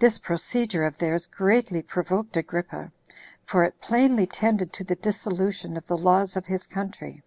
[0.00, 2.90] This procedure of theirs greatly provoked Agrippa;
[3.44, 7.22] for it plainly tended to the dissolution of the laws of his country.